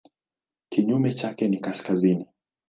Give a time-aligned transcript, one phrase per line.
[0.69, 2.27] Kinyume chake ni kaskazini.